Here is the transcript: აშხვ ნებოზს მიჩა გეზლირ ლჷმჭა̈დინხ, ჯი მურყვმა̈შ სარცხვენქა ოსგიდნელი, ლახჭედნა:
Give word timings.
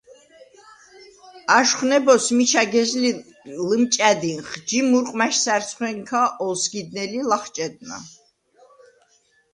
აშხვ 1.57 1.79
ნებოზს 1.89 2.27
მიჩა 2.37 2.63
გეზლირ 2.73 3.17
ლჷმჭა̈დინხ, 3.67 4.49
ჯი 4.67 4.79
მურყვმა̈შ 4.89 5.35
სარცხვენქა 5.43 6.21
ოსგიდნელი, 6.47 7.19
ლახჭედნა: 7.29 7.97